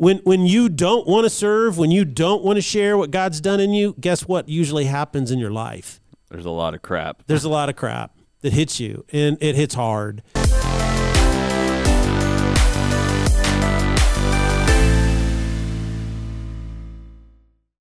[0.00, 3.38] when when you don't want to serve, when you don't want to share what God's
[3.38, 6.00] done in you, guess what usually happens in your life?
[6.30, 7.22] There's a lot of crap.
[7.26, 10.22] There's a lot of crap that hits you, and it hits hard.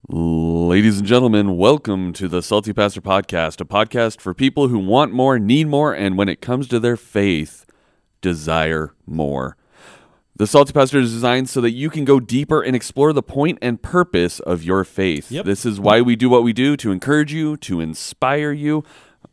[0.10, 5.14] Ladies and gentlemen, welcome to the Salty Pastor Podcast, a podcast for people who want
[5.14, 7.66] more, need more, and when it comes to their faith,
[8.20, 9.56] desire more.
[10.40, 13.60] The Salty Pastor is designed so that you can go deeper and explore the point
[13.62, 15.30] and purpose of your faith.
[15.30, 15.44] Yep.
[15.44, 18.86] This is why we do what we do to encourage you, to inspire you,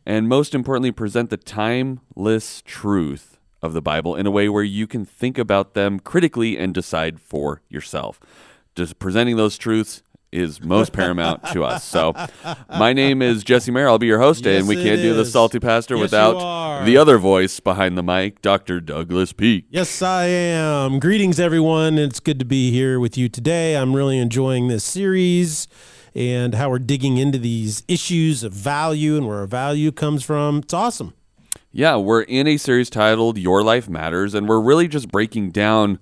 [0.05, 4.85] and most importantly, present the timeless truth of the Bible in a way where you
[4.85, 8.19] can think about them critically and decide for yourself.
[8.75, 10.03] Just presenting those truths
[10.37, 11.83] is most paramount to us.
[11.83, 12.13] So,
[12.69, 13.87] my name is Jesse Mayer.
[13.87, 15.25] I'll be your host, Yes, and we can't do the.
[15.25, 18.79] Salty Pastor Yes, without the other voice behind the mic, Dr.
[18.79, 19.65] Douglas Peak.
[19.69, 20.99] Yes, I am.
[20.99, 21.97] Greetings, everyone.
[21.97, 23.75] It's good to be here with you today.
[23.75, 25.67] I'm really enjoying this series
[26.15, 30.59] and how we're digging into these issues of value and where our value comes from.
[30.59, 31.13] It's awesome.
[31.71, 35.99] Yeah, we're in a series titled Your Life Matters, and we're really just breaking down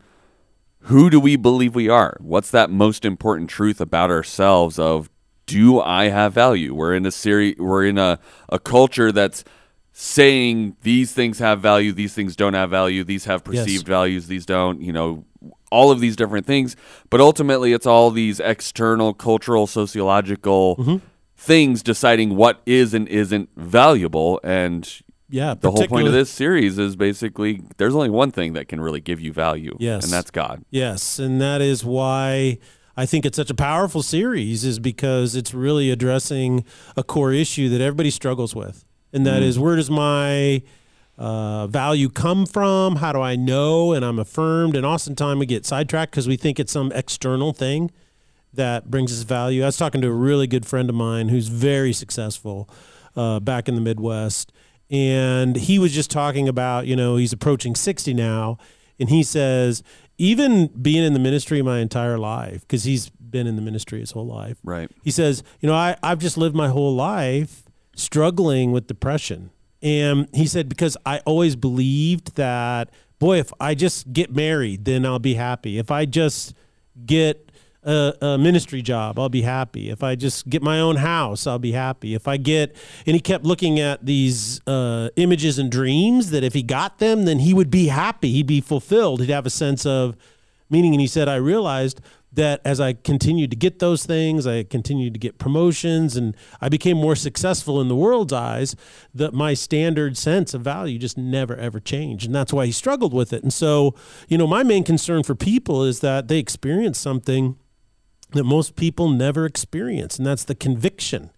[0.85, 2.17] who do we believe we are?
[2.19, 5.09] What's that most important truth about ourselves of
[5.45, 6.73] do I have value?
[6.73, 8.19] We're in a series we're in a,
[8.49, 9.43] a culture that's
[9.91, 13.63] saying these things have value, these things don't have value, these have Yes.
[13.63, 15.23] perceived values, these don't, you know,
[15.71, 16.75] all of these different things.
[17.09, 20.97] But ultimately it's all these external cultural sociological Mm-hmm.
[21.37, 25.55] things deciding what is and isn't valuable and Yeah.
[25.55, 29.01] the whole point of this series is basically there's only one thing that can really
[29.01, 29.75] give you value.
[29.79, 30.03] Yes.
[30.03, 30.63] And that's God.
[30.69, 32.59] Yes, and that is why
[32.97, 36.63] I think it's such a powerful series is because it's really addressing
[36.95, 38.85] a core issue that everybody struggles with.
[39.11, 40.61] And that is where does my
[41.17, 42.97] uh, value come from?
[42.97, 44.75] How do I know and I'm affirmed?
[44.75, 47.91] And oftentimes we get sidetracked because we think it's some external thing
[48.53, 49.63] that brings us value.
[49.63, 52.69] I was talking to a really good friend of mine who's very successful
[53.15, 54.51] uh, back in the Midwest,
[54.89, 58.57] and he was just talking about, you know, he's approaching 60 now,
[58.99, 59.83] and he says,
[60.17, 64.11] even being in the ministry my entire life, because he's been in the ministry his
[64.11, 64.89] whole life, Right.
[65.03, 67.63] he says, you know, I, I've just lived my whole life
[67.95, 69.49] struggling with depression.
[69.81, 75.05] And he said, because I always believed that, boy, if I just get married, then
[75.05, 75.77] I'll be happy.
[75.77, 76.53] If I just
[77.05, 77.51] get
[77.85, 79.89] a, a ministry job, I'll be happy.
[79.89, 82.15] If I just get my own house, I'll be happy.
[82.15, 82.75] If I get,
[83.05, 87.25] and he kept looking at these uh, images and dreams that if he got them,
[87.25, 88.31] then he would be happy.
[88.31, 89.21] He'd be fulfilled.
[89.21, 90.17] He'd have a sense of
[90.69, 90.93] meaning.
[90.93, 92.01] And he said, I realized
[92.33, 96.67] that as I continued to get those things, I continued to get promotions, and I
[96.67, 98.75] became more successful in the world's eyes,
[99.13, 102.25] that my standard sense of value just never ever changed.
[102.25, 103.41] And that's why he struggled with it.
[103.41, 103.95] And so,
[104.27, 107.55] you know, my main concern for people is that they experience something
[108.35, 111.31] that most people never experience, and that's the conviction.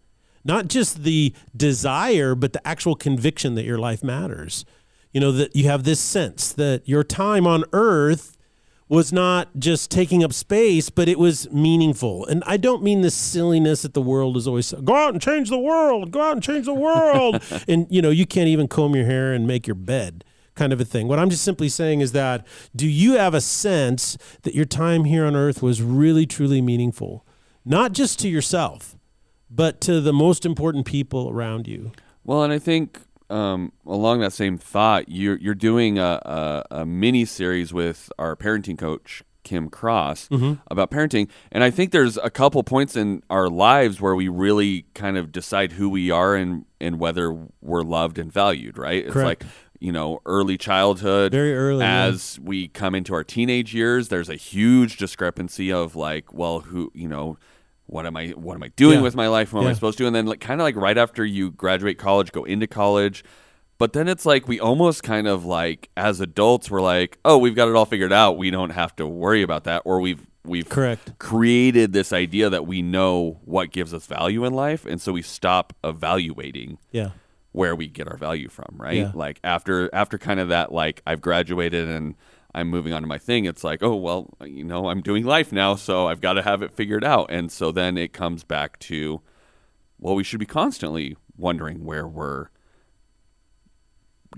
[0.44, 4.66] Not just the desire, but the actual conviction that your life matters.
[5.12, 8.38] You know, that you have this sense that your time on earth
[8.90, 12.25] was not just taking up space, but it was meaningful.
[12.25, 15.50] And I don't mean the silliness that the world is always go out and change
[15.50, 17.41] the world, go out and change the world.
[17.68, 20.24] and you know, you can't even comb your hair and make your bed
[20.57, 21.07] kind of a thing.
[21.07, 22.45] What I'm just simply saying is that
[22.75, 27.25] do you have a sense that your time here on earth was really truly meaningful?
[27.63, 28.95] Not just to yourself,
[29.50, 31.91] but to the most important people around you.
[32.23, 36.19] Well, and I think um, along that same thought, you're you're doing a,
[36.72, 40.53] a, a mini series with our parenting coach Kim Cross Mm-hmm.
[40.69, 44.85] about parenting, and I think there's a couple points in our lives where we really
[44.94, 48.78] kind of decide who we are and and whether we're loved and valued.
[48.78, 49.06] Right?
[49.06, 49.44] It's Correct.
[49.44, 52.04] like you know early childhood, Very early, yeah.
[52.06, 54.10] as we come into our teenage years.
[54.10, 57.38] There's a huge discrepancy of like, well, who you know.
[57.90, 58.30] What am I?
[58.32, 59.02] What am I doing Yeah.
[59.04, 59.54] with my life?
[59.54, 60.04] What am I supposed to?
[60.04, 60.08] Do?
[60.08, 63.24] And then, like, kind of like right after you graduate college, go into college,
[63.78, 67.56] but then it's like we almost kind of like as adults, we're like, oh, we've
[67.56, 68.38] got it all figured out.
[68.38, 71.18] We don't have to worry about that, or we've we've Correct.
[71.18, 75.22] created this idea that we know what gives us value in life, and so we
[75.22, 77.12] stop evaluating Yeah.
[77.52, 78.98] Where we get our value from, right?
[78.98, 79.12] Yeah.
[79.14, 82.16] Like after after kind of that, like I've graduated and
[82.54, 83.46] I'm moving on to my thing.
[83.46, 86.62] It's like, oh well, you know, I'm doing life now, so I've got to have
[86.62, 87.28] it figured out.
[87.30, 89.22] And so then it comes back to,
[90.00, 92.48] well, we should be constantly wondering where we're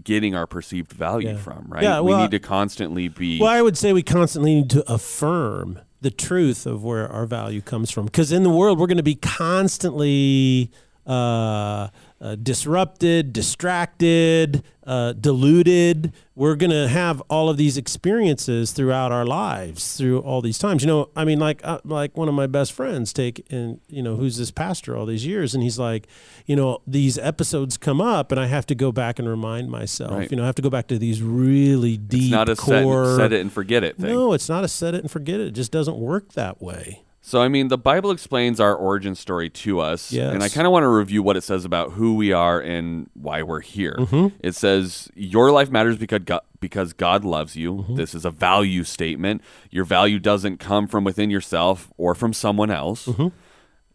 [0.04, 1.38] getting our perceived value Yeah.
[1.38, 1.84] from, right?
[1.84, 3.40] Yeah, we need to constantly be.
[3.40, 7.62] Well, I would say we constantly need to affirm the truth of where our value
[7.62, 8.06] comes from.
[8.06, 10.72] Because in the world, we're going to be constantly
[11.06, 11.90] uh,
[12.22, 16.12] uh, disrupted, distracted, uh, deluded.
[16.36, 20.84] We're going to have all of these experiences throughout our lives through all these times.
[20.84, 24.02] You know, I mean, like uh, like one of my best friends take and you
[24.04, 26.08] know who's this pastor all these years, and he's like,
[26.46, 30.12] you know, these episodes come up, and I have to go back and remind myself.
[30.12, 30.32] Right.
[30.32, 33.16] You know, I have to go back to these really deep It's not a set,
[33.18, 34.14] set it and forget it thing.
[34.14, 35.48] no, it's not a set it and forget it.
[35.48, 37.04] It just doesn't work that way.
[37.30, 40.12] So, I mean, the Bible explains our origin story to us.
[40.12, 40.34] Yes.
[40.34, 43.08] And I kind of want to review what it says about who we are and
[43.14, 43.98] why we're here.
[44.00, 44.36] Mm-hmm.
[44.40, 47.76] It says, Your life matters because God, because God loves you.
[47.76, 47.96] Mm-hmm.
[47.98, 49.44] This is a value statement.
[49.70, 53.06] Your value doesn't come from within yourself or from someone else.
[53.06, 53.28] Mm-hmm.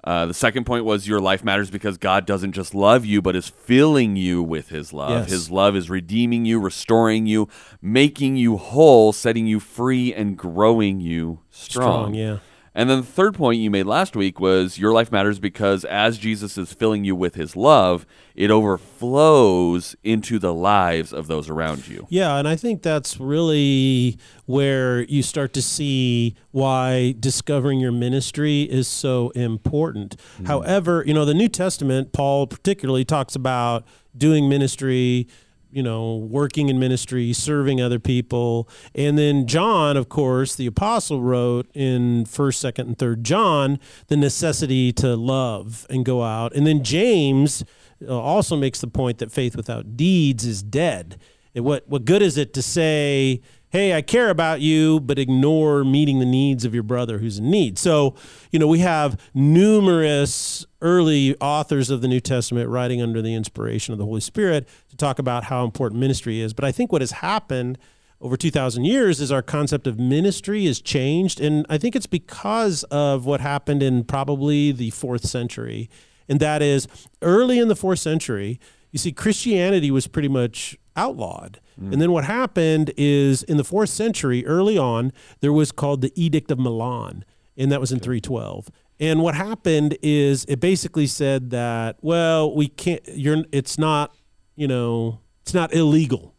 [0.04, 3.34] Uh, the second point was your life matters because God doesn't just love you, but
[3.34, 5.22] is filling you with His love.
[5.22, 5.30] Yes.
[5.30, 7.48] His love is redeeming you, restoring you,
[7.82, 12.12] making you whole, setting you free, and growing you strong.
[12.12, 12.38] Strong, yeah.
[12.74, 16.18] And then the third point you made last week was your life matters because as
[16.18, 18.04] Jesus is filling you with his love,
[18.34, 22.06] it overflows into the lives of those around you.
[22.10, 28.62] Yeah, and I think that's really where you start to see why discovering your ministry
[28.62, 30.20] is so important.
[30.38, 30.46] Hmm.
[30.46, 33.86] However, you know, the New Testament, Paul particularly talks about
[34.16, 35.28] doing ministry,
[35.74, 38.68] you know, working in ministry, serving other people.
[38.94, 44.16] And then John, of course, the apostle wrote in 1st, 2nd, and 3rd John the
[44.16, 46.54] necessity to love and go out.
[46.54, 47.64] And then James
[48.06, 51.18] uh, also makes the point that faith without deeds is dead.
[51.56, 55.84] And what what good is it to say, "Hey, I care about you," but ignore
[55.84, 57.78] meeting the needs of your brother who's in need?
[57.78, 58.16] So,
[58.50, 63.92] you know, we have numerous early authors of the New Testament writing under the inspiration
[63.92, 66.54] of the Holy Spirit to talk about how important ministry is.
[66.54, 67.78] But I think what has happened
[68.20, 71.40] over 2,000 years is our concept of ministry has changed.
[71.40, 75.90] And I think it's because of what happened in probably the fourth century.
[76.28, 76.88] And that is
[77.20, 78.58] early in the fourth century,
[78.92, 81.60] you see, Christianity was pretty much outlawed.
[81.78, 81.92] Mm.
[81.92, 86.12] And then what happened is in the fourth century, early on, there was called the
[86.14, 87.24] Edict of Milan,
[87.56, 88.70] and that was in 312.
[89.00, 94.14] And what happened is it basically said that, well, we can't, you're, it's not,
[94.56, 96.34] you know, it's not illegal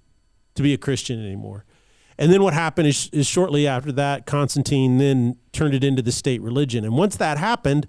[0.56, 1.66] to be a Christian anymore.
[2.18, 6.12] And then what happened is, is shortly after that, Constantine then turned it into the
[6.12, 6.86] state religion.
[6.86, 7.88] And once that happened,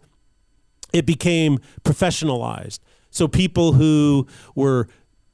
[0.93, 2.81] it became professionalized.
[3.11, 4.89] So people who were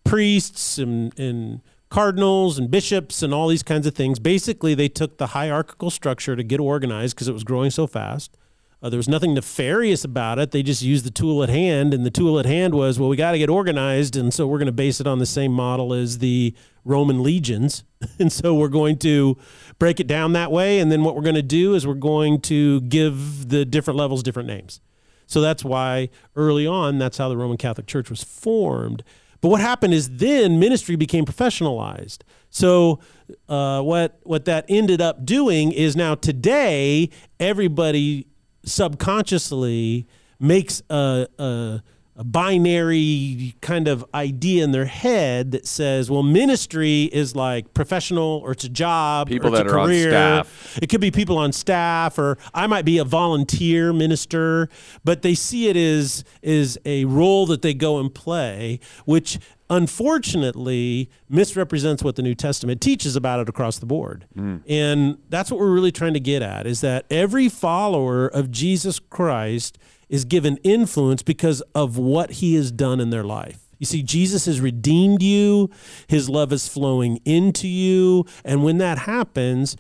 [0.05, 5.19] priests and, and cardinals and bishops and all these kinds of things, basically they took
[5.19, 8.37] the hierarchical structure to get organized because it was growing so fast.
[8.82, 10.50] Uh, there was nothing nefarious about it.
[10.50, 13.17] They just used the tool at hand, and the tool at hand was, well, we
[13.17, 15.94] got to get organized, and so we're going to base it on the same model
[15.94, 16.52] as the
[16.84, 17.84] Roman legions,
[18.19, 19.37] and so we're going to
[19.79, 20.81] break it down that way.
[20.81, 24.25] And then what we're going to do is we're going to give the different levels
[24.25, 24.81] different names.
[25.26, 29.05] So that's why early on, that's how the Roman Catholic Church was formed.
[29.40, 32.19] But what happened is then ministry became professionalized.
[32.50, 33.00] So
[33.49, 38.26] uh, what what that ended up doing is now today everybody
[38.64, 40.06] subconsciously
[40.38, 41.82] makes a, a,
[42.17, 48.41] a binary kind of idea in their head that says, well, ministry is like professional
[48.44, 50.11] or it's a job, People or it's that a are on career.
[50.11, 50.79] staff.
[50.82, 54.69] It could be people on staff, or I might be a volunteer minister,
[55.05, 59.38] but they see it as is a role that they go and play, which
[59.73, 64.27] unfortunately misrepresents what the New Testament teaches about it across the board.
[64.35, 64.59] Hmm.
[64.69, 68.99] And that's what we're really trying to get at is that every follower of Jesus
[68.99, 69.79] Christ
[70.11, 73.61] is given influence because of what he has done in their life.
[73.79, 75.70] You see, Jesus has redeemed you,
[76.06, 78.27] his love is flowing into you.
[78.44, 79.77] And when that happens,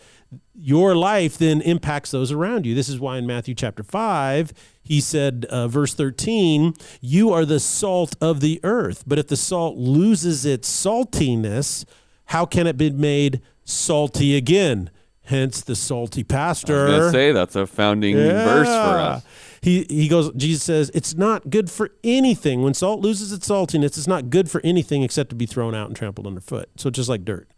[0.54, 2.74] your life then impacts those around you.
[2.74, 4.52] This is why in Matthew chapter 5,
[4.82, 9.04] he said, uh, verse 13, You are the salt of the earth.
[9.06, 11.84] But if the salt loses its saltiness,
[12.26, 14.90] how can it be made salty again?
[15.24, 16.86] Hence the salty pastor.
[16.86, 19.24] I was gonna say that's a founding verse for us.
[19.60, 22.62] He, he goes, Jesus says, it's not good for anything.
[22.62, 25.86] When salt loses its saltiness, it's not good for anything except to be thrown out
[25.86, 26.68] and trampled underfoot.
[26.76, 27.48] So it's just like dirt.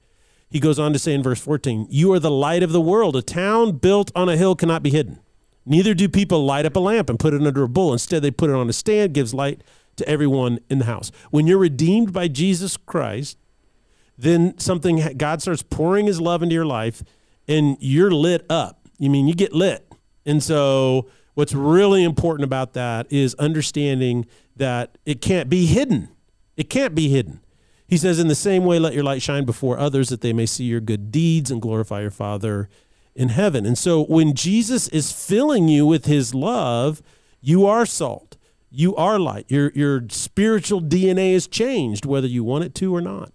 [0.50, 3.16] He goes on to say in verse 14, You are the light of the world.
[3.16, 5.20] A town built on a hill cannot be hidden.
[5.66, 7.92] Neither do people light up a lamp and put it under a bowl.
[7.92, 9.62] Instead, they put it on a stand, gives light
[9.96, 11.10] to everyone in the house.
[11.30, 13.38] When you're redeemed by Jesus Christ,
[14.18, 17.02] then something God starts pouring his love into your life
[17.48, 18.88] and you're lit up.
[18.98, 19.90] You mean you get lit.
[20.26, 26.08] And so what's really important about that is understanding that it can't be hidden.
[26.56, 27.40] It can't be hidden.
[27.86, 30.46] He says, In the same way, let your light shine before others that they may
[30.46, 32.68] see your good deeds and glorify your Father
[33.14, 33.64] in heaven.
[33.66, 37.02] And so when Jesus is filling you with his love,
[37.40, 38.36] you are salt.
[38.70, 39.46] you are light.
[39.48, 43.32] Your your spiritual DNA is changed, whether you want it to or not.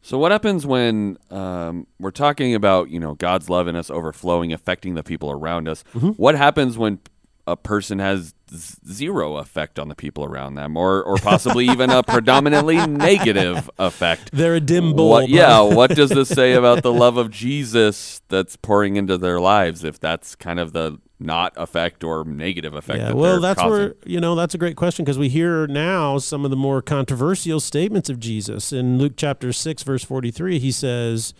[0.00, 4.52] So what happens when um, we're talking about you know God's love in us overflowing,
[4.52, 5.84] affecting the people around us?
[5.94, 6.10] Mm-hmm.
[6.10, 7.00] What happens when
[7.46, 12.02] a person has zero effect on the people around them, or or possibly even a
[12.02, 14.30] predominantly negative effect?
[14.32, 15.10] They're a dim bulb.
[15.10, 19.40] What, yeah, what does this say about the love of Jesus that's pouring into their
[19.40, 19.84] lives?
[19.84, 22.98] If that's kind of the not effect or negative effect.
[22.98, 23.70] Yeah, that well, that's causing.
[23.70, 26.82] where you know that's a great question because we hear now some of the more
[26.82, 30.58] controversial statements of Jesus in Luke chapter six, verse forty-three.
[30.58, 31.32] He says,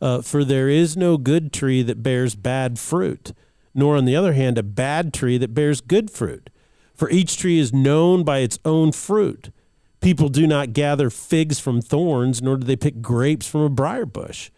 [0.00, 3.32] uh, "For there is no good tree that bears bad fruit,
[3.74, 6.50] nor on the other hand a bad tree that bears good fruit.
[6.98, 9.52] For each tree is known by its own fruit.
[10.00, 14.04] People do not gather figs from thorns, nor do they pick grapes from a briar
[14.04, 14.50] bush."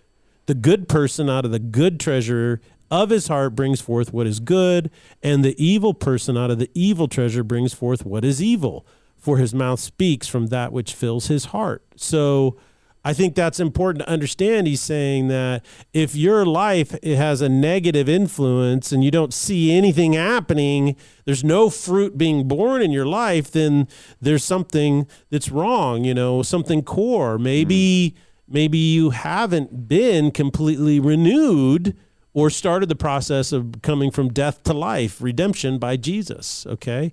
[0.46, 4.40] The good person out of the good treasure of his heart brings forth what is
[4.40, 4.90] good,
[5.22, 8.86] and the evil person out of the evil treasure brings forth what is evil,
[9.18, 11.84] for his mouth speaks from that which fills his heart.
[11.94, 12.56] So
[13.04, 14.66] I think that's important to understand.
[14.66, 19.72] He's saying that if your life it has a negative influence and you don't see
[19.72, 23.88] anything happening, there's no fruit being born in your life, then
[24.20, 27.38] there's something that's wrong, you know, something core.
[27.38, 28.52] Maybe mm-hmm.
[28.52, 31.96] maybe you haven't been completely renewed
[32.34, 36.66] or started the process of coming from death to life, redemption by Jesus.
[36.66, 37.12] Okay.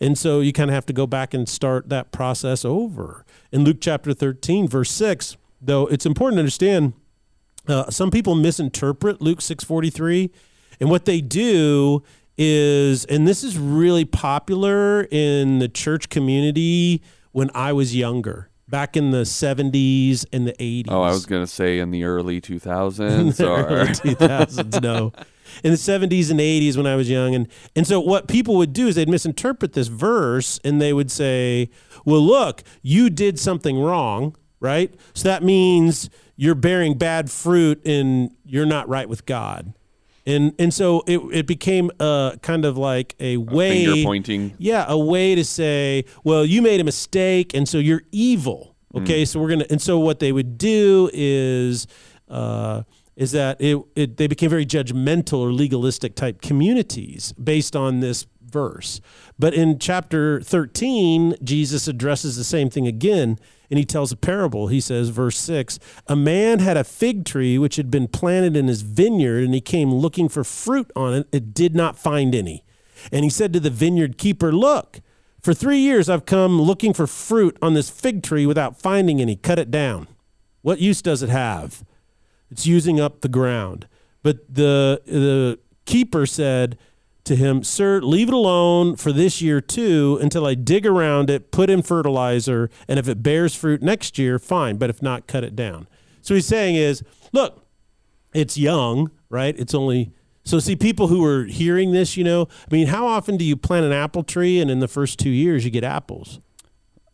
[0.00, 3.24] And so you kind of have to go back and start that process over.
[3.50, 6.92] In Luke chapter 13, verse 6, though it's important to understand,
[7.66, 10.30] uh, some people misinterpret Luke 6:43,
[10.80, 12.02] and what they do
[12.36, 17.02] is, and this is really popular in the church community
[17.32, 20.86] when I was younger, back in the 70s and the 80s.
[20.88, 24.80] Oh, I was gonna say in the early in 2000s the or early 2000s.
[24.80, 25.12] No,
[25.64, 28.72] in the 70s and 80s when I was young, and and so what people would
[28.72, 31.70] do is they'd misinterpret this verse and they would say,
[32.04, 34.94] "Well, look, you did something wrong, right?
[35.14, 39.74] So that means you're bearing bad fruit and you're not right with God."
[40.26, 44.52] And and so it it became uh kind of like a way finger pointing.
[44.58, 48.74] yeah, a way to say, well, you made a mistake, and so you're evil.
[48.94, 51.86] Okay, so we're gonna, and so what they would do is,
[52.28, 52.82] uh,
[53.18, 58.26] is that it, it they became very judgmental or legalistic type communities based on this
[58.40, 59.00] verse.
[59.38, 63.38] But in chapter 13, Jesus addresses the same thing again,
[63.70, 64.68] and he tells a parable.
[64.68, 68.68] He says, verse 6 A man had a fig tree which had been planted in
[68.68, 71.28] his vineyard, and he came looking for fruit on it.
[71.32, 72.64] It did not find any.
[73.10, 75.00] And he said to the vineyard keeper, Look,
[75.42, 79.34] for three years I've come looking for fruit on this fig tree without finding any.
[79.34, 80.06] Cut it down.
[80.62, 81.84] What use does it have?
[82.50, 83.86] It's using up the ground.
[84.22, 86.78] But the the keeper said
[87.24, 91.50] to him, Sir, leave it alone for this year too until I dig around it,
[91.50, 94.76] put in fertilizer, and if it bears fruit next year, fine.
[94.76, 95.86] But if not, cut it down.
[96.22, 97.02] So he's saying is,
[97.32, 97.66] look,
[98.34, 99.54] it's young, right?
[99.58, 100.12] It's only
[100.44, 103.54] so see people who are hearing this, you know, I mean, how often do you
[103.54, 106.40] plant an apple tree and in the first two years you get apples?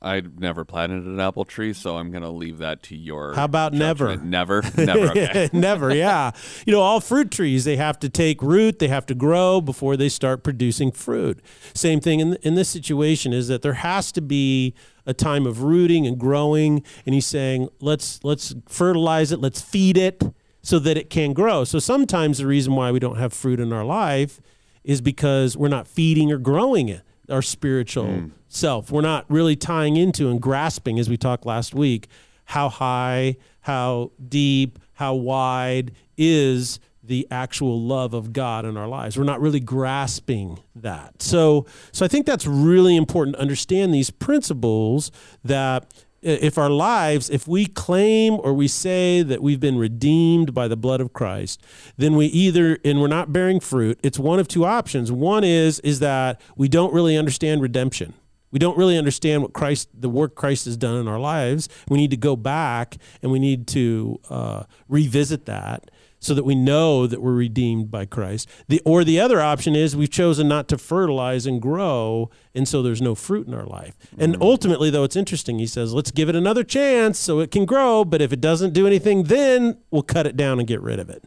[0.05, 3.35] I've never planted an apple tree, so I'm gonna leave that to your.
[3.35, 4.17] How about never?
[4.35, 5.11] Never, never.
[5.11, 5.49] Okay.
[5.53, 6.33] Never, yeah.
[6.67, 9.97] You know, all fruit trees, they have to take root, they have to grow before
[9.97, 11.41] they start producing fruit.
[11.75, 14.75] Same thing in, in this situation is that there has to be
[15.07, 16.83] a time of rooting and growing.
[17.07, 20.23] And he's saying, let's let's fertilize it, let's feed it
[20.63, 21.65] so that it can grow.
[21.65, 24.41] So sometimes the reason why we don't have fruit in our life
[24.83, 28.27] is because we're not feeding or growing it, our spiritual hmm.
[28.49, 28.91] self.
[28.91, 32.09] We're not really tying into and grasping, as we talked last week,
[32.47, 39.19] how high, how deep, how wide is the actual love of God in our lives.
[39.19, 41.21] We're not really grasping that.
[41.21, 45.11] So so I think that's really important to understand these principles
[45.45, 45.87] that
[46.25, 50.77] if our lives, if we claim or we say that we've been redeemed by the
[50.77, 51.63] blood of Christ,
[51.97, 55.13] then we either and we're not bearing fruit, it's one of two options.
[55.13, 58.15] One is is that we don't really understand redemption.
[58.51, 61.69] We don't really understand what Christ, the work Christ has done in our lives.
[61.89, 65.91] We need to go back and we need to uh, revisit that
[66.25, 68.49] so that we know that we're redeemed by Christ.
[68.67, 72.83] The or the other option is we've chosen not to fertilize and grow, and so
[72.83, 73.95] there's no fruit in our life.
[74.17, 74.41] And mm.
[74.41, 75.59] ultimately, though, it's interesting.
[75.59, 78.07] He says, let's give it another chance so it can grow.
[78.07, 81.11] But if it doesn't do anything, then we'll cut it down and get rid of
[81.11, 81.25] it.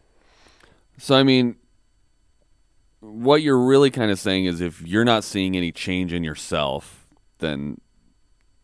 [0.98, 1.58] So I mean,
[3.00, 7.06] what you're really kind of saying is, if you're not seeing any change in yourself,
[7.38, 7.80] then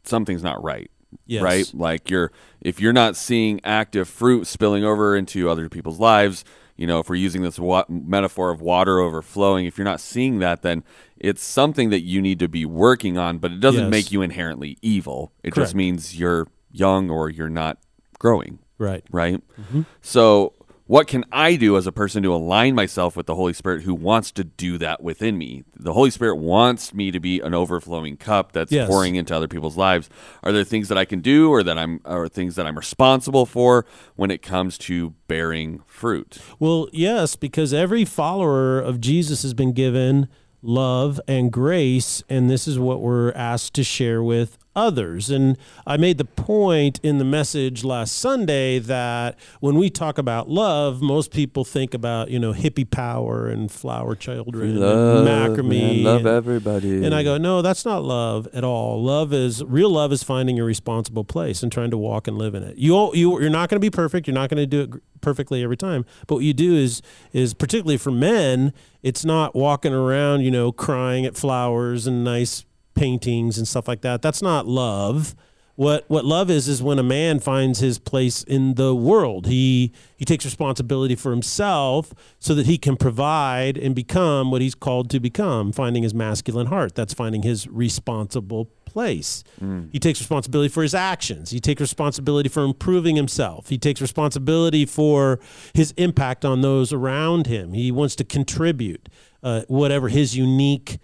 [0.03, 0.89] something's not right.
[1.25, 1.41] Yes.
[1.43, 1.71] Right?
[1.73, 6.43] Like you're if you're not seeing active fruit spilling over into other people's lives,
[6.75, 10.39] you know, if we're using this wa- metaphor of water overflowing, if you're not seeing
[10.39, 10.83] that, then
[11.17, 13.91] it's something that you need to be working on, but it doesn't Yes.
[13.91, 15.31] make you inherently evil.
[15.43, 15.67] It Correct.
[15.67, 17.77] just means you're young or you're not
[18.19, 19.03] growing, Right.
[19.11, 19.41] right?
[19.59, 19.81] Mm-hmm.
[20.01, 20.53] So,
[20.85, 23.93] what can I do as a person to align myself with the Holy Spirit who
[23.95, 25.63] wants to do that within me?
[25.77, 28.87] The Holy Spirit wants me to be an overflowing cup that's Yes.
[28.89, 30.09] pouring into other people's lives.
[30.43, 33.45] Are there things that I can do or that I'm or things that I'm responsible
[33.45, 33.85] for
[34.15, 36.39] when it comes to bearing fruit?
[36.59, 40.27] Well, yes, because every follower of Jesus has been given
[40.61, 45.29] love and grace, and this is what we're asked to share with others.
[45.29, 50.49] And I made the point in the message last Sunday that when we talk about
[50.49, 56.03] love, most people think about, you know, hippie power and flower children and macrame.
[56.17, 57.03] and- everybody.
[57.05, 59.03] and I go, no, that's not love at all.
[59.03, 59.89] Love is real.
[59.91, 62.77] Love is finding a responsible place and trying to walk and live in it.
[62.77, 64.27] You you you're not going to be perfect.
[64.27, 66.05] You're not going to do it perfectly every time.
[66.27, 67.01] But what you do is
[67.31, 72.65] is particularly for men, it's not walking around, you know, crying at flowers and nice
[72.95, 74.21] paintings and stuff like that.
[74.21, 75.35] That's not love.
[75.75, 79.47] What what love is is when a man finds his place in the world.
[79.47, 84.75] He he takes responsibility for himself so that he can provide and become what he's
[84.75, 86.93] called to become, finding his masculine heart.
[86.93, 89.43] That's finding his responsible place.
[89.91, 91.49] He takes responsibility for his actions.
[91.49, 93.69] He takes responsibility for improving himself.
[93.69, 95.39] He takes responsibility for
[95.73, 97.73] his impact on those around him.
[97.73, 99.09] He wants to contribute
[99.41, 100.99] uh, whatever his unique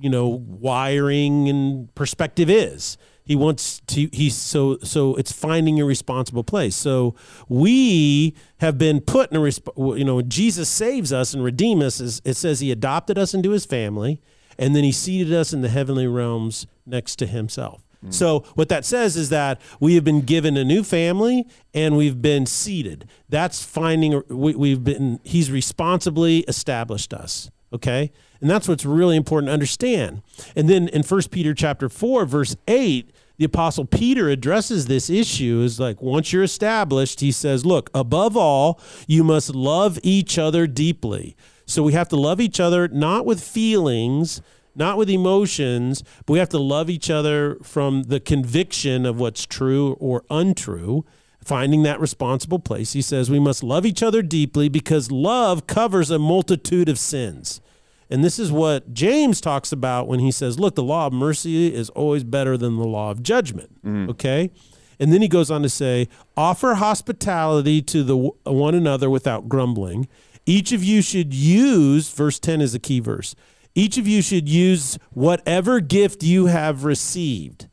[0.00, 2.96] you know wiring and perspective is.
[3.24, 6.74] He wants to he's so so it's finding a responsible place.
[6.74, 7.14] So
[7.48, 12.00] we have been put in a resp- you know jesus saves us and redeem us
[12.00, 14.20] is it says he adopted us into his family
[14.58, 17.82] and then he seated us in the heavenly realms next to himself.
[18.04, 18.12] Mm.
[18.12, 22.20] So what that says is that we have been given a new family and we've
[22.20, 23.08] been seated.
[23.28, 28.12] That's finding we, we've been he's responsibly established us okay?
[28.40, 30.22] And that's what's really important to understand.
[30.56, 35.62] And then in 1 peter chapter 4 verse 8 the apostle peter addresses this issue.
[35.62, 40.66] Is like once you're established he says look above all you must love each other
[40.66, 41.36] deeply.
[41.66, 44.42] So we have to love each other not with feelings
[44.74, 49.44] not with emotions but we have to love each other from the conviction of what's
[49.44, 51.04] true or untrue
[51.50, 52.92] finding that responsible place.
[52.92, 57.60] He says we must love each other deeply because love covers a multitude of sins.
[58.08, 61.74] And this is what James talks about when he says, look, the law of mercy
[61.74, 63.84] is always better than the law of judgment.
[63.84, 64.10] Mm-hmm.
[64.10, 64.52] Okay?
[65.00, 70.06] And then he goes on to say, offer hospitality to the one another without grumbling.
[70.46, 73.34] Each of you should use, verse 10 is a key verse.
[73.74, 77.66] Each of you should use whatever gift you have received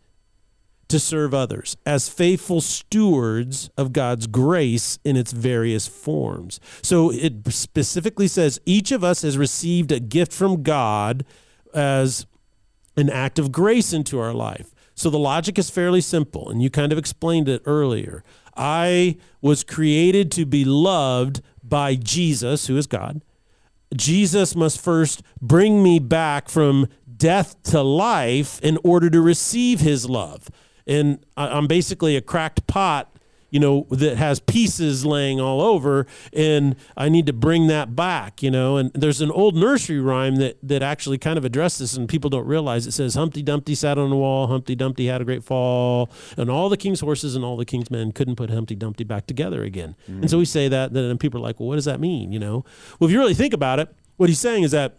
[0.88, 6.60] to serve others as faithful stewards of God's grace in its various forms.
[6.82, 11.26] So it specifically says each of us has received a gift from God
[11.73, 12.26] as
[12.95, 14.73] an act of grace into our life.
[14.95, 18.23] So the logic is fairly simple, and you kind of explained it earlier.
[18.56, 23.21] I was created to be loved by Jesus, who is God.
[23.95, 30.10] Jesus must first bring me back from death to life in order to receive his
[30.10, 30.50] love.
[30.88, 33.13] And I- I'm basically a cracked pot,
[33.50, 38.43] you know, that has pieces laying all over, and I need to bring that back,
[38.43, 38.76] you know.
[38.76, 42.30] And there's an old nursery rhyme that, that actually kind of addresses this, and people
[42.30, 45.45] don't realize it says, Humpty Dumpty sat on the wall, Humpty Dumpty had a great
[45.45, 49.06] fall, and all the king's horses and all the king's men couldn't put Humpty Dumpty
[49.06, 49.95] back together again.
[50.08, 50.39] And so mm.
[50.39, 52.65] we say that, then people are like, well, what does that mean, you know?
[53.00, 54.97] Well, if you really think about it, what he's saying is that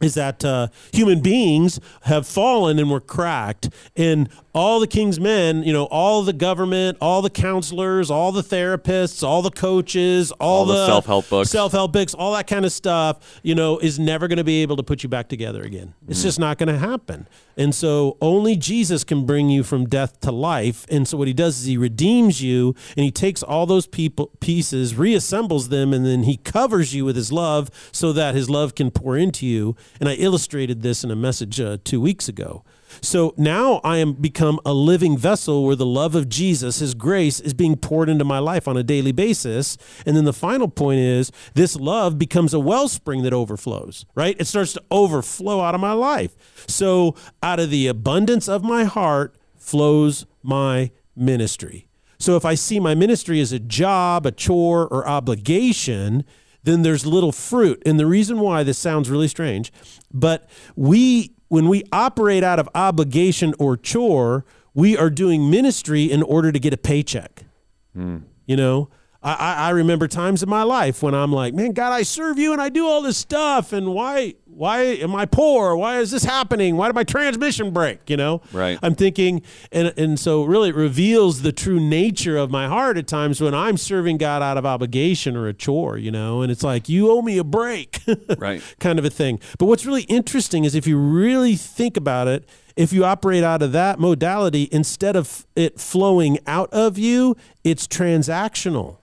[0.00, 5.62] is that uh, human beings have fallen and were cracked, and all the king's men,
[5.62, 10.60] you know, all the government, all the counselors, all the therapists, all the coaches, all,
[10.60, 11.50] All the self-help books.
[11.50, 14.76] self-help books, all that kind of stuff, you know, is never going to be able
[14.76, 15.94] to put you back together again.
[16.08, 17.28] It's just not going to happen.
[17.56, 20.84] And so only Jesus can bring you from death to life.
[20.88, 24.30] And so what he does is he redeems you and he takes all those people
[24.40, 28.74] pieces, reassembles them, and then he covers you with his love so that his love
[28.74, 29.76] can pour into you.
[29.98, 32.64] And I illustrated this in a message uh, two weeks ago.
[33.00, 37.40] So now I am become a living vessel where the love of Jesus, his grace,
[37.40, 39.76] is being poured into my life on a daily basis.
[40.04, 44.36] And then the final point is this love becomes a wellspring that overflows, right?
[44.38, 46.36] It starts to overflow out of my life.
[46.68, 51.86] So out of the abundance of my heart flows my ministry.
[52.18, 56.24] So if I see my ministry as a job, a chore, or obligation,
[56.62, 57.82] then there's little fruit.
[57.86, 59.72] And the reason why this sounds really strange,
[60.12, 66.22] but we when we operate out of obligation or chore, we are doing ministry in
[66.22, 67.44] order to get a paycheck.
[67.92, 68.18] Hmm.
[68.46, 68.88] You know,
[69.22, 72.38] I, I, I remember times in my life when I'm like, man, God, I serve
[72.38, 75.74] you and I do all this stuff, and why why am I poor?
[75.74, 76.76] Why is this happening?
[76.76, 78.10] Why did my transmission break?
[78.10, 78.78] You know, Right.
[78.82, 79.40] I'm thinking,
[79.72, 83.54] and and so really it reveals the true nature of my heart at times when
[83.54, 85.96] I'm serving God out of obligation or a chore.
[85.96, 88.00] You know, and it's like you owe me a break,
[88.38, 88.62] Right.
[88.78, 89.40] kind of a thing.
[89.58, 92.46] But what's really interesting is if you really think about it,
[92.76, 97.86] if you operate out of that modality, instead of it flowing out of you, it's
[97.86, 98.98] transactional,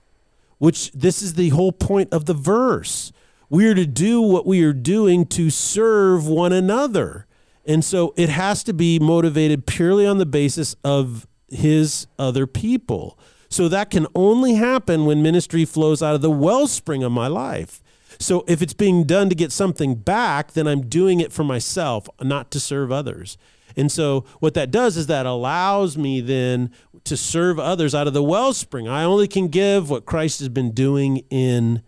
[0.59, 3.11] which this is the whole point of the verse.
[3.49, 7.25] We are to do what we are doing to serve one another.
[7.65, 13.17] And so it has to be motivated purely on the basis of his other people.
[13.49, 17.81] So that can only happen when ministry flows out of the wellspring of my life.
[18.19, 22.09] So if it's being done to get something back, then I'm doing it for myself,
[22.21, 23.37] not to serve others.
[23.75, 26.71] And so what that does is that allows me then
[27.03, 28.87] to serve others out of the wellspring.
[28.87, 31.83] I only can give what Christ has been doing in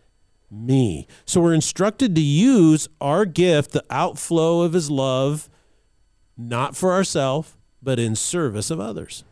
[0.51, 1.07] me.
[1.25, 5.49] So we're instructed to use our gift, the outflow of his love,
[6.38, 9.23] not for ourselves, but in service of others.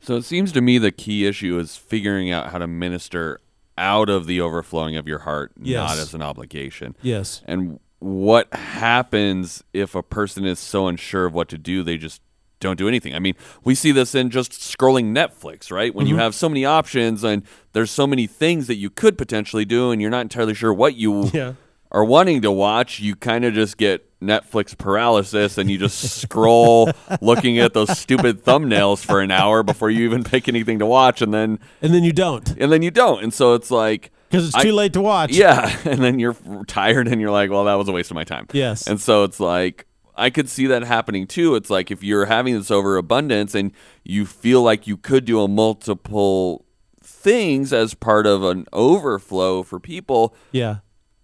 [0.00, 3.38] So it seems to me the key issue is figuring out how to minister
[3.78, 5.88] out of the overflowing of your heart, Yes.
[5.90, 6.96] not as an obligation.
[7.02, 7.42] Yes.
[7.46, 12.20] And what happens if a person is so unsure of what to do, they just
[12.62, 13.14] don't do anything?
[13.14, 15.94] I mean, we see this in just scrolling Netflix, right?
[15.94, 16.22] When you mm-hmm.
[16.22, 20.00] have so many options and there's so many things that you could potentially do, and
[20.00, 21.54] you're not entirely sure what you Yeah.
[21.90, 26.90] are wanting to watch, you kind of just get Netflix paralysis and you just scroll
[27.20, 31.20] looking at those stupid thumbnails for an hour before you even pick anything to watch
[31.20, 33.22] and then And then you don't and then you don't.
[33.22, 35.32] And so it's like because it's I- too late to watch.
[35.32, 38.24] yeah, and then you're tired and you're like, well, that was a waste of my
[38.24, 38.46] time.
[38.52, 38.86] Yes.
[38.86, 41.54] And so it's like I could see that happening too.
[41.54, 43.72] It's like if you're having this overabundance and
[44.04, 46.64] you feel like you could do a multiple
[47.02, 50.76] things as part of an overflow for people Yeah.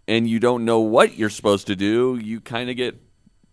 [0.06, 2.96] and you don't know what you're supposed to do, you kind of get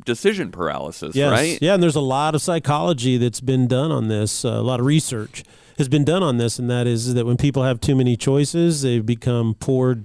[0.05, 1.31] decision paralysis, Yes.
[1.31, 1.57] right?
[1.61, 4.45] Yeah, and there's a lot of psychology that's been done on this.
[4.45, 5.43] Uh, a lot of research
[5.77, 8.83] has been done on this, and that is that when people have too many choices,
[8.83, 9.97] they become poor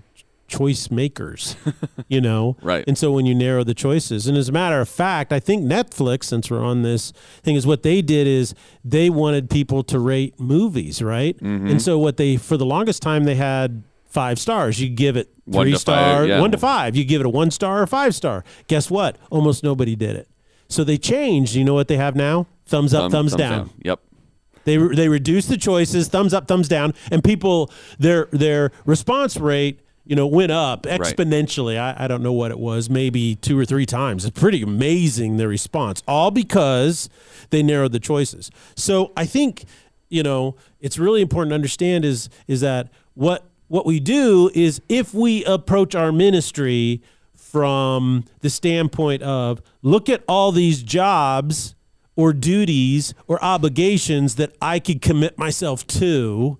[0.50, 1.56] choice makers.
[2.08, 2.84] you know, Right.
[2.86, 5.64] And so when you narrow the choices, and as a matter of fact, I think
[5.64, 9.98] Netflix, since we're on this thing, is what they did is they wanted people to
[9.98, 11.36] rate movies, right?
[11.38, 11.68] Mm-hmm.
[11.68, 14.80] And so what they for the longest time they had five stars.
[14.80, 16.40] You give it One three star, five, yeah.
[16.40, 16.96] one to five.
[16.96, 18.44] You give it a one star or five star.
[18.66, 19.16] Guess what?
[19.30, 20.28] Almost nobody did it.
[20.68, 21.54] So they changed.
[21.54, 22.46] You know what they have now?
[22.66, 23.70] Thumbs up, Thumb- thumbs, down.
[23.82, 24.00] Yep.
[24.64, 29.36] They re- they reduced the choices, thumbs up, thumbs down, and people their their response
[29.36, 29.80] rate
[30.10, 31.78] you know went up exponentially.
[31.78, 34.24] I, I don't know what it was, maybe two or three times.
[34.24, 37.08] It's pretty amazing the response, all because
[37.50, 38.50] they narrowed the choices.
[38.74, 39.64] So I think
[40.08, 44.82] you know it's really important to understand is is that what what we do is
[44.88, 47.02] if we approach our ministry
[47.36, 51.76] from the standpoint of look at all these jobs
[52.16, 56.58] or duties or obligations that I could commit myself to,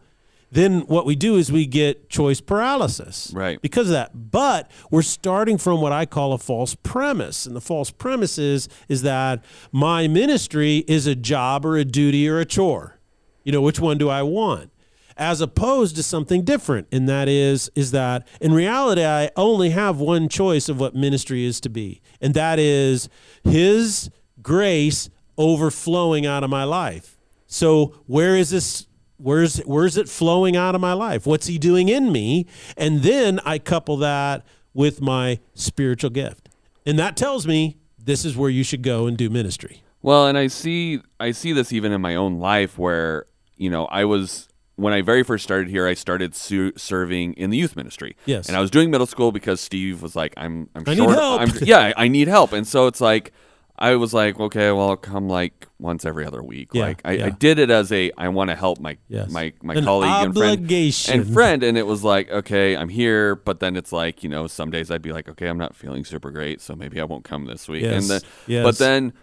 [0.51, 3.31] then what we do is we get choice paralysis.
[3.35, 3.61] Right.
[3.63, 4.31] Because of that.
[4.31, 7.47] But we're starting from what I call a false premise.
[7.47, 12.29] And the false premise is, is that my ministry is a job or a duty
[12.29, 12.99] or a chore.
[13.45, 14.73] You know, which one do I want?
[15.17, 16.89] As opposed to something different.
[16.91, 21.45] And that is, is that in reality, I only have one choice of what ministry
[21.45, 22.01] is to be.
[22.21, 23.09] And that is
[23.45, 24.11] his
[24.43, 27.17] grace overflowing out of my life.
[27.47, 28.87] So where is this
[29.21, 31.27] where's where's it flowing out of my life?
[31.27, 32.47] What's he doing in me?
[32.77, 36.49] And then I couple that with my spiritual gift.
[36.87, 39.83] And that tells me this is where you should go and do ministry.
[40.03, 43.87] Well, and I see I see this even in my own life where, you know,
[43.87, 47.77] I was when I very first started here, I started su- serving in the youth
[47.77, 48.17] ministry.
[48.25, 48.49] Yes.
[48.49, 51.15] And I was doing middle school because Steve was like, I'm I'm I need short.
[51.15, 51.41] help.
[51.43, 52.53] I'm, yeah, I need help.
[52.55, 53.33] And so it's like
[53.81, 56.69] I was like, okay, well, I'll come like once every other week.
[56.75, 57.27] Yeah, like I, yeah.
[57.27, 59.31] I did it as a I want to help my Yes.
[59.31, 60.71] my my An colleague and friend
[61.09, 64.47] and friend, and it was like, okay, I'm here, but then it's like, you know,
[64.47, 67.25] some days I'd be like, okay, I'm not feeling super great, so maybe I won't
[67.25, 67.83] come this week.
[67.83, 68.65] Yes, And then, yes.
[68.65, 69.15] but then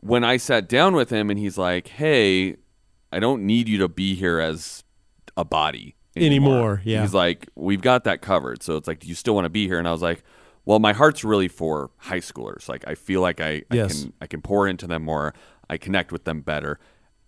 [0.00, 2.56] when I sat down with him and he's like, hey,
[3.10, 4.84] I don't need you to be here as
[5.36, 7.00] a body Anymore, yeah.
[7.00, 8.62] He's like, we've got that covered.
[8.62, 9.78] So it's like, do you still want to be here?
[9.78, 10.22] And I was like,
[10.64, 12.68] well, my heart's really for high schoolers.
[12.68, 15.34] Like, I feel like I, I can I can pour into them more.
[15.68, 16.78] I connect with them better.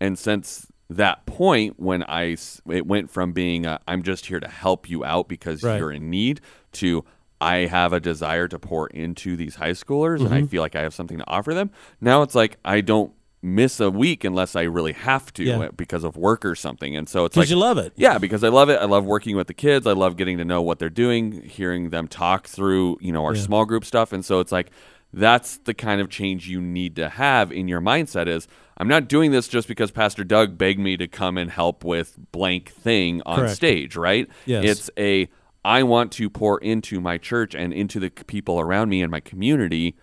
[0.01, 2.37] And since that point, when I
[2.69, 5.79] it went from being i I'm just here to help you out because Right.
[5.79, 6.41] you're in need
[6.73, 7.05] to
[7.41, 10.47] I have a desire to pour into these high schoolers and I Mm-hmm.
[10.47, 11.71] feel like I have something to offer them.
[12.01, 13.13] Now it's like I don't
[13.45, 15.59] miss a week unless I really have to Yeah.
[15.59, 16.97] Uh, because of work or something.
[16.97, 17.93] And so it's Because like you love it.
[17.95, 18.81] yeah, because I love it.
[18.81, 19.87] I love working with the kids.
[19.87, 23.35] I love getting to know what they're doing, hearing them talk through, you know, our
[23.35, 23.43] Yeah.
[23.43, 24.13] small group stuff.
[24.13, 24.71] And so it's like
[25.13, 29.07] that's the kind of change you need to have in your mindset is I'm not
[29.09, 33.23] doing this just because Pastor Doug begged me to come and help with blank thing
[33.25, 33.55] on Correct.
[33.55, 34.29] stage, right?
[34.47, 34.65] Yes.
[34.65, 35.29] It's a
[35.65, 39.21] I want to pour into my church and into the people around me and my
[39.21, 39.97] community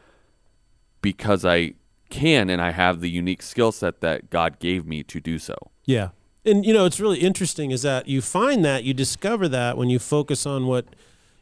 [1.01, 1.73] because I
[2.12, 5.56] can and I have the unique skill set that God gave me to do so.
[5.86, 6.10] Yeah.
[6.45, 9.89] And you know, it's really interesting is that you find that you discover that when
[9.89, 10.86] you focus on what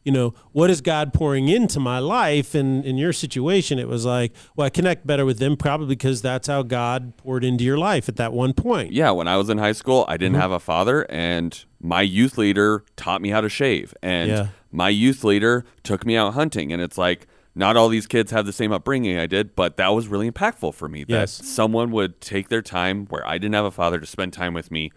[0.05, 2.55] you know, what is God pouring into my life?
[2.55, 6.21] And in your situation, it was like, well, I connect better with them probably because
[6.21, 8.93] that's how God poured into your life at that one point.
[8.93, 10.19] Yeah, when I was in high school, I Mm-hmm.
[10.23, 13.93] didn't have a father, and my youth leader taught me how to shave.
[14.01, 14.47] And Yeah.
[14.71, 16.71] my youth leader took me out hunting.
[16.71, 17.27] And it's like,
[17.59, 20.73] not all these kids have the same upbringing I did, but that was really impactful
[20.73, 21.03] for me.
[21.03, 21.31] That Yes.
[21.45, 24.71] someone would take their time where I didn't have a father to spend time with
[24.71, 24.91] me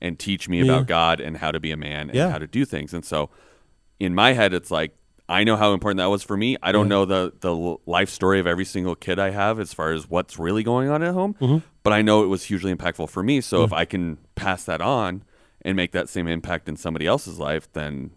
[0.00, 0.64] and teach me Yeah.
[0.64, 2.30] about God and how to be a man and Yeah.
[2.30, 2.92] how to do things.
[2.94, 3.30] And so
[3.98, 4.94] in my head, it's like,
[5.28, 6.56] I know how important that was for me.
[6.62, 7.54] I don't know the the
[7.86, 11.02] life story of every single kid I have as far as what's really going on
[11.02, 11.58] at home, Mm-hmm.
[11.82, 13.40] but I know it was hugely impactful for me.
[13.40, 15.22] So if I can pass that on
[15.62, 18.10] and make that same impact in somebody else's life, then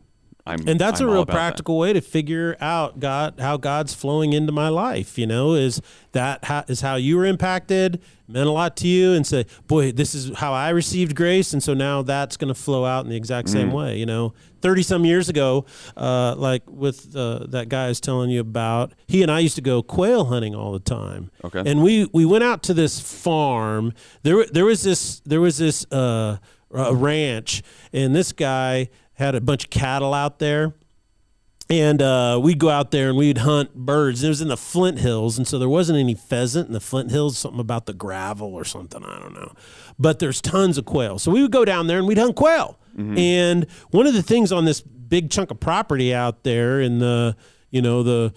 [0.48, 1.38] I'm and that's I'm a real about that.
[1.40, 5.18] practical way to figure out God how God's flowing into my life.
[5.18, 5.82] You know, is
[6.12, 9.92] that how, is how you were impacted, meant a lot to you, and say, boy,
[9.92, 13.10] this is how I received grace, and so now that's going to flow out in
[13.10, 13.74] the exact same Mm.
[13.74, 13.98] way.
[13.98, 15.66] You know, thirty some years ago,
[15.98, 19.56] uh, like with uh, that guy I was telling you about, he and I used
[19.56, 21.32] to go quail hunting all the time.
[21.44, 21.64] Okay.
[21.66, 23.94] and we we went out to this farm.
[24.22, 26.38] There there was this there was this uh,
[26.72, 30.76] a ranch, and this guy had a bunch of cattle out there.
[31.68, 34.24] And uh, we'd go out there and we'd hunt birds.
[34.24, 37.10] It was in the Flint Hills, and so there wasn't any pheasant in the Flint
[37.10, 37.40] Hills.
[37.40, 39.52] Something about the gravel or something, I don't know.
[39.98, 42.78] But there's tons of quail, so we would go down there and we'd hunt quail.
[43.18, 47.36] And one of the things on this big chunk of property out there in the,
[47.72, 48.34] you know, the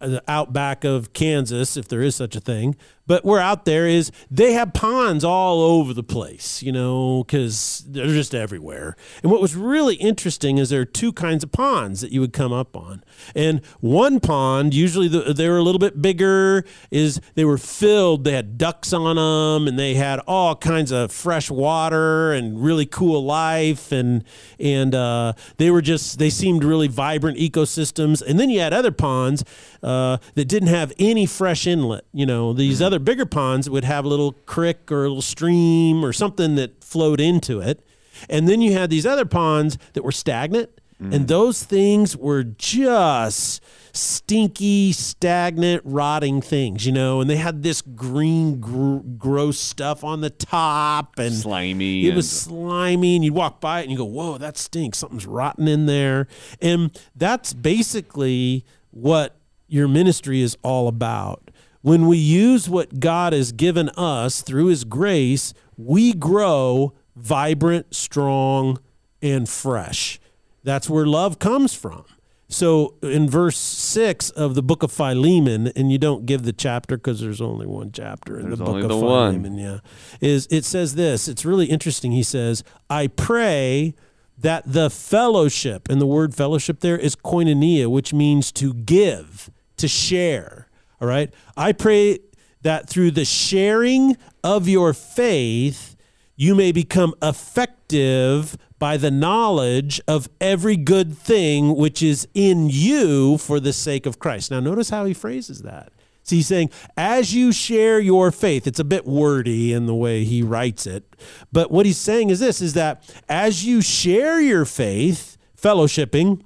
[0.00, 2.76] the outback of Kansas, if there is such a thing.
[3.08, 7.82] But we're out there is they have ponds all over the place, you know, because
[7.88, 8.96] they're just everywhere.
[9.22, 12.34] And what was really interesting is there are two kinds of ponds that you would
[12.34, 13.02] come up on.
[13.34, 18.24] And one pond, usually the, they were a little bit bigger, is they were filled.
[18.24, 22.86] They had ducks on them, and they had all kinds of fresh water and really
[22.86, 24.22] cool life, and
[24.60, 28.20] and uh, they were just they seemed really vibrant ecosystems.
[28.20, 29.44] And then you had other ponds
[29.82, 32.04] uh, that didn't have any fresh inlet.
[32.12, 36.04] You know, these other bigger ponds would have a little creek or a little stream
[36.04, 37.84] or something that flowed into it.
[38.28, 40.70] And then you had these other ponds that were stagnant.
[41.00, 41.14] Mm.
[41.14, 47.20] And those things were just stinky, stagnant, rotting things, you know.
[47.20, 52.04] And they had this green, gr- gross stuff on the top, and slimy.
[52.04, 54.98] it and- was slimy, and you'd walk by it and you go, "Whoa, that stinks!
[54.98, 56.26] Something's rotten in there."
[56.60, 59.36] And that's basically what
[59.68, 61.47] your ministry is all about.
[61.88, 68.78] When we use what God has given us through His grace, we grow vibrant, strong,
[69.22, 70.20] and fresh.
[70.62, 72.04] That's where love comes from.
[72.46, 76.98] So in verse six of the book of Philemon, and you don't give the chapter
[76.98, 79.32] because there's only one chapter in There's the book of the one.
[79.32, 79.56] Philemon.
[79.56, 79.78] Yeah,
[80.20, 81.26] is it says this?
[81.26, 82.12] It's really interesting.
[82.12, 83.94] He says, "I pray
[84.36, 89.88] that the fellowship," and the word fellowship there is koinonia, which means to give, to
[89.88, 90.67] share.
[91.00, 92.18] All right, I pray
[92.62, 95.96] that through the sharing of your faith,
[96.36, 103.38] you may become effective by the knowledge of every good thing which is in you
[103.38, 104.50] for the sake of Christ.
[104.50, 105.92] Now, notice how he phrases that.
[106.22, 110.24] So he's saying, as you share your faith, it's a bit wordy in the way
[110.24, 111.16] he writes it.
[111.50, 116.42] But what he's saying is this is that as you share your faith, fellowshipping,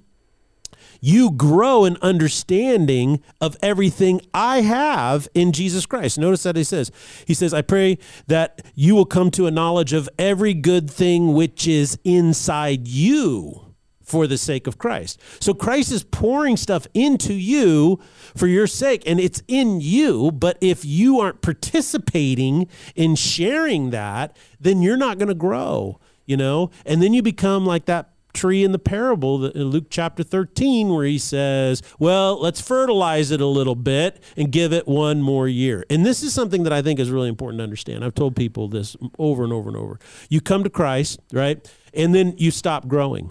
[1.05, 6.17] you grow in understanding of everything I have in Jesus Christ.
[6.17, 6.93] Notice that he says,
[7.27, 11.35] He says, I pray that you will come to a knowledge of every good thing
[11.35, 15.21] which is inside you for the sake of Christ.
[15.41, 17.99] So Christ is pouring stuff into you
[18.37, 20.31] for your sake, and it's in you.
[20.31, 26.37] But if you aren't participating in sharing that, then you're not going to grow, you
[26.37, 26.71] know?
[26.87, 31.05] And then you become like that tree in the parable in Luke chapter 13 where
[31.05, 35.85] he says, "Well, let's fertilize it a little bit and give it one more year."
[35.91, 38.05] And this is something that I think is really important to understand.
[38.05, 39.99] I've told people this over and over and over.
[40.29, 41.67] You come to Christ, right?
[41.95, 43.31] And then you stop growing.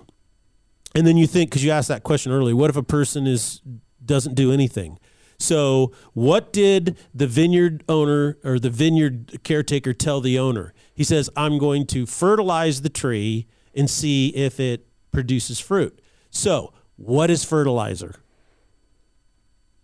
[0.94, 3.62] And then you think cuz you asked that question earlier, what if a person is
[4.06, 4.98] doesn't do anything?
[5.42, 10.72] So, what did the vineyard owner or the vineyard caretaker tell the owner?
[10.94, 16.00] He says, I'm going to fertilize the tree and see if it produces fruit.
[16.30, 18.16] So, what is fertilizer?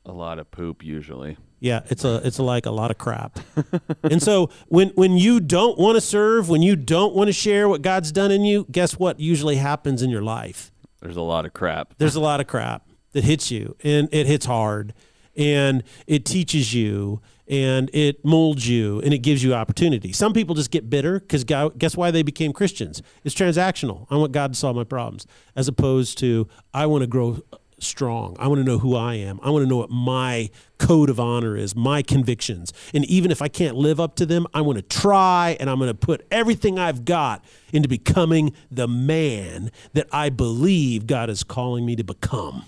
[0.05, 1.37] A lot of poop usually.
[1.59, 3.39] Yeah, it's a it's like a lot of crap.
[4.03, 7.67] and so when when you don't want to serve, when you don't want to share
[7.67, 10.71] what God's done in you, guess what usually happens in your life?
[11.01, 11.95] There's a lot of crap.
[11.97, 14.93] There's a lot of crap that hits you and it hits hard
[15.37, 20.11] and it teaches you and it molds you and it gives you opportunity.
[20.11, 23.01] Some people just get bitter because guess why they became Christians?
[23.23, 24.07] It's transactional.
[24.09, 27.41] I want God to solve my problems as opposed to I want to grow
[27.79, 28.35] strong.
[28.39, 29.39] I want to know who I am.
[29.43, 32.73] I want to know what my code of honor is, my convictions.
[32.93, 35.77] And even if I can't live up to them, I want to try and I'm
[35.77, 41.43] going to put everything I've got into becoming the man that I believe God is
[41.43, 42.65] calling me to become.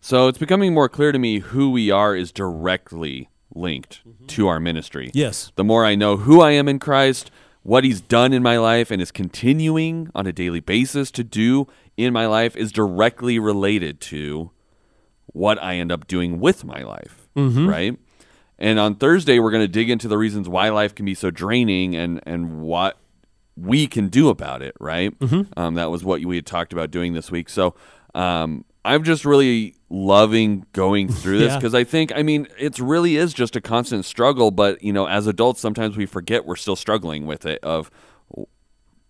[0.00, 4.26] So it's becoming more clear to me who we are is directly linked mm-hmm.
[4.26, 5.10] to our ministry.
[5.12, 5.52] Yes.
[5.56, 7.30] The more I know who I am in Christ,
[7.62, 11.66] what he's done in my life and is continuing on a daily basis to do
[11.96, 14.50] in my life is directly related to
[15.26, 17.68] what I end up doing with my life, mm-hmm.
[17.68, 17.98] right?
[18.58, 21.30] And on Thursday, we're going to dig into the reasons why life can be so
[21.30, 22.98] draining and and what
[23.56, 25.18] we can do about it, right?
[25.18, 25.58] Mm-hmm.
[25.58, 27.48] Um, that was what we had talked about doing this week.
[27.48, 27.74] So
[28.14, 31.80] um, I'm just really loving going through this because yeah.
[31.80, 34.50] I think, I mean, it really is just a constant struggle.
[34.50, 37.62] But you know, as adults, sometimes we forget we're still struggling with it.
[37.62, 37.90] Of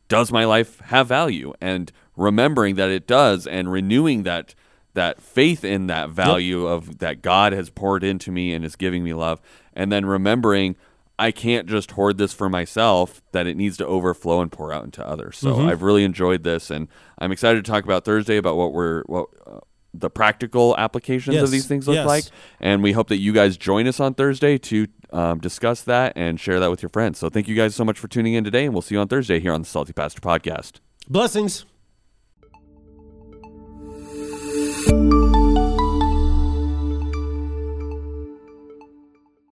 [0.09, 1.53] does my life have value?
[1.61, 4.55] And remembering that it does, and renewing that
[4.95, 6.71] that faith in that value yep.
[6.71, 9.41] of that God has poured into me and is giving me love,
[9.73, 10.77] and then remembering
[11.21, 14.85] I can't just hoard this for myself, that it needs to overflow and pour out
[14.85, 15.37] into others.
[15.37, 15.69] So mm-hmm.
[15.69, 19.29] I've really enjoyed this, and I'm excited to talk about Thursday about what we're what
[19.47, 19.61] uh,
[19.93, 21.45] the practical applications yes.
[21.45, 22.07] of these things look yes.
[22.07, 22.25] like,
[22.59, 26.41] and we hope that you guys join us on Thursday to um, discuss that and
[26.41, 27.19] share that with your friends.
[27.19, 29.09] So thank you guys so much for tuning in today, and we'll see you on
[29.09, 30.81] Thursday here on the Salty Pastor Podcast.
[31.07, 31.67] Blessings.